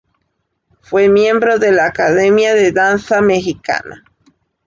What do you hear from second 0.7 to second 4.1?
Fue miembro de la Academia de Danza Mexicana.